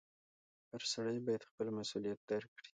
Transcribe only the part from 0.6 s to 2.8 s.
•هر سړی باید خپل مسؤلیت درک کړي.